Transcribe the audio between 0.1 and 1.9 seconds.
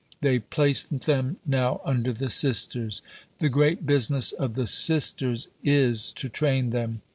They place them now